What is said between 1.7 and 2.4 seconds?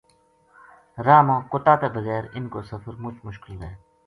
تے بغیر